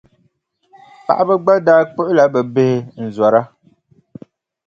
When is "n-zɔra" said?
3.03-3.41